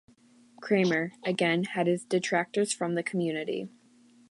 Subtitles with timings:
[0.59, 3.69] Kramer, again, had his detractors from the community.